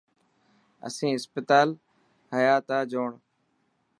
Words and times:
اسين 0.87 1.09
هسپتال 1.17 1.69
هيا 2.35 2.55
تا 2.67 2.77
جوڻ. 2.91 3.09